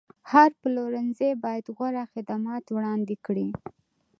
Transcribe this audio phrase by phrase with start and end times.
[0.31, 3.49] هر پلورنځی باید غوره خدمات وړاندې کړي.